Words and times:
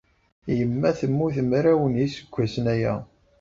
Yemma 0.57 0.91
temmut 0.99 1.37
mraw 1.49 1.81
n 1.87 1.93
yiseggasen 1.99 2.65
aya. 2.75 2.95